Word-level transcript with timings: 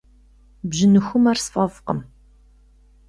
Бжьыныхумэр 0.69 1.37
сфӏэфӏкъым. 1.43 1.99